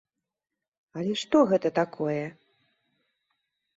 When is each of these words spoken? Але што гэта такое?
Але 1.01 1.13
што 1.23 1.37
гэта 1.53 1.73
такое? 1.81 2.23